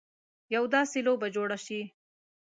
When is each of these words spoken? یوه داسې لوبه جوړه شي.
یوه 0.53 0.67
داسې 0.75 0.97
لوبه 1.07 1.27
جوړه 1.35 1.57
شي. 1.65 1.81